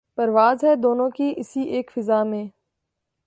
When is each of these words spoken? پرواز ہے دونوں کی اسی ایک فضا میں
پرواز 0.17 0.63
ہے 0.63 0.75
دونوں 0.75 1.09
کی 1.09 1.33
اسی 1.37 1.61
ایک 1.69 1.91
فضا 1.95 2.23
میں 2.23 2.43